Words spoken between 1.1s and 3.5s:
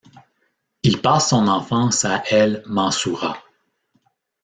son enfance à El Mansoura.